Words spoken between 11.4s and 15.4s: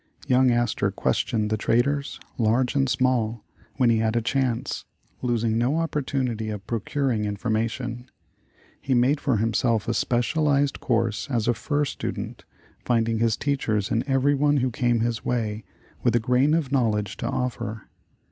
a fur student, finding his teachers in everyone who came his